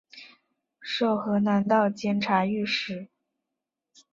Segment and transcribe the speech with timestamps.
[0.79, 3.07] 授河南道监察御史。